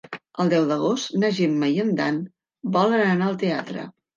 El 0.43 0.47
deu 0.53 0.63
d'agost 0.71 1.13
na 1.25 1.29
Gemma 1.41 1.69
i 1.75 1.79
en 1.85 1.93
Dan 2.01 2.19
volen 2.79 3.07
anar 3.13 3.29
al 3.31 3.41
teatre. 3.45 3.87